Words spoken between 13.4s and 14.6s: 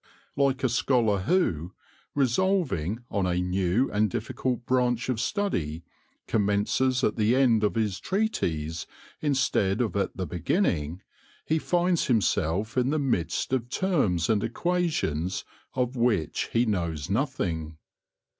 of terms and